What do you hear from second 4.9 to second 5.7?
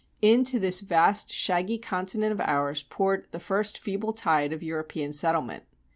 settlement.